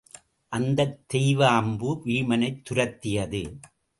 [0.53, 3.43] அந்தத் தெய்வ அம்பு வீமனைத் துரத்தியது.